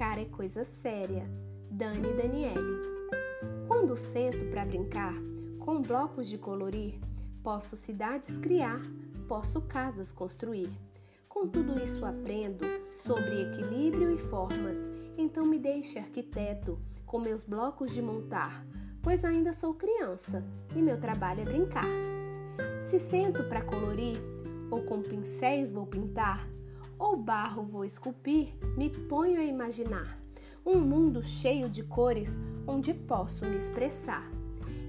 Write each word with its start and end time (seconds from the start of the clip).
Brincar 0.00 0.18
é 0.18 0.24
coisa 0.24 0.64
séria. 0.64 1.30
Dani 1.70 2.14
Daniele. 2.14 2.80
Quando 3.68 3.94
sento 3.94 4.46
para 4.50 4.64
brincar, 4.64 5.12
com 5.58 5.82
blocos 5.82 6.26
de 6.26 6.38
colorir, 6.38 6.98
posso 7.42 7.76
cidades 7.76 8.38
criar, 8.38 8.80
posso 9.28 9.60
casas 9.60 10.10
construir. 10.10 10.70
Com 11.28 11.46
tudo 11.46 11.78
isso 11.84 12.06
aprendo 12.06 12.64
sobre 13.04 13.42
equilíbrio 13.42 14.10
e 14.10 14.18
formas, 14.18 14.78
então 15.18 15.44
me 15.44 15.58
deixe 15.58 15.98
arquiteto 15.98 16.78
com 17.04 17.20
meus 17.20 17.44
blocos 17.44 17.92
de 17.92 18.00
montar, 18.00 18.64
pois 19.02 19.22
ainda 19.22 19.52
sou 19.52 19.74
criança 19.74 20.42
e 20.74 20.80
meu 20.80 20.98
trabalho 20.98 21.42
é 21.42 21.44
brincar. 21.44 21.84
Se 22.80 22.98
sento 22.98 23.44
para 23.44 23.60
colorir, 23.60 24.16
ou 24.70 24.82
com 24.82 25.02
pincéis 25.02 25.70
vou 25.70 25.86
pintar, 25.86 26.48
ou 27.00 27.16
barro 27.16 27.64
vou 27.64 27.84
esculpir, 27.84 28.54
me 28.76 28.90
ponho 28.90 29.40
a 29.40 29.44
imaginar 29.44 30.20
um 30.64 30.78
mundo 30.78 31.22
cheio 31.22 31.68
de 31.68 31.82
cores 31.82 32.38
onde 32.66 32.92
posso 32.92 33.46
me 33.46 33.56
expressar. 33.56 34.30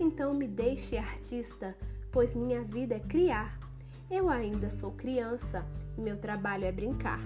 Então 0.00 0.32
me 0.32 0.48
deixe 0.48 0.96
artista, 0.96 1.76
pois 2.10 2.34
minha 2.34 2.62
vida 2.62 2.94
é 2.94 3.00
criar. 3.00 3.58
Eu 4.10 4.30
ainda 4.30 4.70
sou 4.70 4.92
criança 4.92 5.66
e 5.96 6.00
meu 6.00 6.16
trabalho 6.16 6.64
é 6.64 6.72
brincar. 6.72 7.20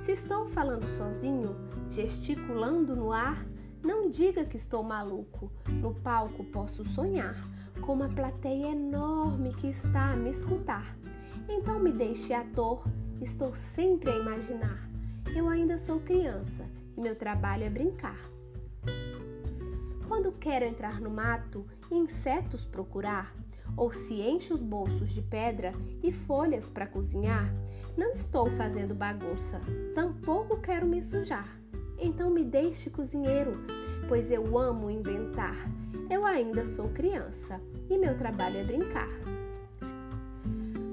Se 0.00 0.12
estou 0.12 0.48
falando 0.48 0.88
sozinho, 0.96 1.54
gesticulando 1.90 2.96
no 2.96 3.12
ar, 3.12 3.46
não 3.84 4.08
diga 4.08 4.44
que 4.46 4.56
estou 4.56 4.82
maluco. 4.82 5.52
No 5.68 5.94
palco 5.94 6.42
posso 6.44 6.84
sonhar 6.86 7.36
com 7.82 7.92
uma 7.92 8.08
plateia 8.08 8.68
enorme 8.68 9.52
que 9.54 9.66
está 9.66 10.12
a 10.12 10.16
me 10.16 10.30
escutar. 10.30 10.96
Então 11.48 11.78
me 11.78 11.92
deixe 11.92 12.32
ator, 12.32 12.84
estou 13.20 13.54
sempre 13.54 14.10
a 14.10 14.16
imaginar. 14.16 14.88
Eu 15.34 15.48
ainda 15.48 15.78
sou 15.78 16.00
criança 16.00 16.68
e 16.96 17.00
meu 17.00 17.14
trabalho 17.14 17.64
é 17.64 17.70
brincar. 17.70 18.18
Quando 20.08 20.32
quero 20.32 20.64
entrar 20.64 21.00
no 21.00 21.10
mato 21.10 21.64
e 21.90 21.94
insetos 21.94 22.64
procurar, 22.64 23.34
ou 23.76 23.92
se 23.92 24.20
enche 24.20 24.52
os 24.52 24.60
bolsos 24.60 25.10
de 25.10 25.22
pedra 25.22 25.72
e 26.02 26.12
folhas 26.12 26.68
para 26.68 26.86
cozinhar, 26.86 27.52
não 27.96 28.12
estou 28.12 28.50
fazendo 28.50 28.94
bagunça, 28.94 29.60
tampouco 29.94 30.60
quero 30.60 30.86
me 30.86 31.02
sujar. 31.02 31.48
Então 31.98 32.30
me 32.30 32.42
deixe 32.42 32.90
cozinheiro, 32.90 33.64
pois 34.08 34.30
eu 34.30 34.58
amo 34.58 34.90
inventar. 34.90 35.56
Eu 36.08 36.24
ainda 36.24 36.64
sou 36.64 36.88
criança 36.88 37.60
e 37.88 37.96
meu 37.96 38.16
trabalho 38.16 38.56
é 38.56 38.64
brincar. 38.64 39.08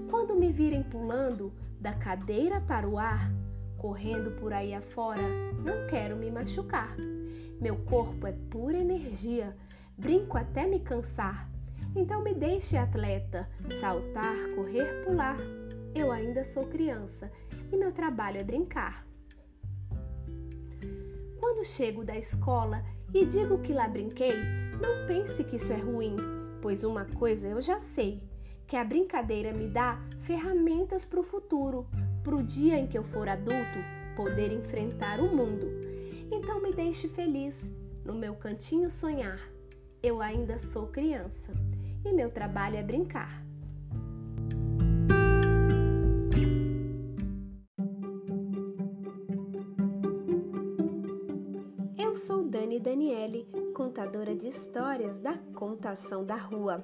Quando 0.09 0.35
me 0.35 0.51
virem 0.51 0.84
pulando 0.84 1.51
da 1.79 1.94
cadeira 1.94 2.62
para 2.62 2.88
o 2.88 2.97
ar, 2.97 3.29
correndo 3.78 4.31
por 4.40 4.53
aí 4.53 4.73
afora, 4.73 5.22
não 5.63 5.85
quero 5.88 6.16
me 6.16 6.31
machucar. 6.31 6.95
Meu 7.59 7.75
corpo 7.78 8.25
é 8.25 8.31
pura 8.31 8.78
energia, 8.78 9.56
brinco 9.97 10.38
até 10.38 10.66
me 10.66 10.79
cansar. 10.79 11.50
Então 11.96 12.23
me 12.23 12.34
deixe 12.34 12.78
atleta, 12.78 13.50
saltar, 13.81 14.35
correr, 14.56 15.03
pular. 15.03 15.38
Eu 15.94 16.12
ainda 16.12 16.44
sou 16.44 16.66
criança 16.67 17.31
e 17.72 17.75
meu 17.75 17.91
trabalho 17.91 18.40
é 18.40 18.44
brincar. 18.44 19.06
Quando 21.40 21.66
chego 21.66 22.03
da 22.03 22.16
escola 22.16 22.84
e 23.13 23.25
digo 23.25 23.59
que 23.59 23.73
lá 23.73 23.88
brinquei, 23.88 24.34
não 24.81 25.06
pense 25.06 25.44
que 25.44 25.56
isso 25.56 25.73
é 25.73 25.78
ruim, 25.78 26.16
pois 26.62 26.84
uma 26.84 27.06
coisa 27.06 27.47
eu 27.47 27.59
já 27.59 27.79
sei, 27.79 28.22
que 28.67 28.75
a 28.75 28.83
brincadeira 28.83 29.53
me 29.53 29.67
dá 29.67 29.97
ferramentas 30.19 31.05
para 31.05 31.22
o 31.22 31.23
futuro, 31.23 31.88
para 32.22 32.35
o 32.35 32.44
dia 32.44 32.78
em 32.78 32.85
que 32.85 32.97
eu 32.97 33.03
for 33.03 33.29
adulto, 33.29 33.79
poder 34.16 34.51
enfrentar 34.51 35.22
o 35.22 35.33
mundo. 35.33 35.67
Então 36.29 36.61
me 36.61 36.73
deixe 36.73 37.07
feliz, 37.07 37.63
no 38.03 38.13
meu 38.13 38.35
cantinho 38.35 38.89
sonhar. 38.89 39.39
Eu 40.03 40.22
ainda 40.22 40.59
sou 40.59 40.88
criança 40.88 41.53
e 42.03 42.11
meu 42.11 42.29
trabalho 42.29 42.75
é 42.75 42.83
brincar. 42.83 43.41
Eu 51.97 52.16
sou 52.16 52.44
Dani 52.44 52.79
Daniele, 52.79 53.47
contadora 53.73 54.35
de 54.35 54.47
histórias 54.47 55.17
da 55.17 55.38
Contação 55.55 56.25
da 56.25 56.35
Rua. 56.35 56.84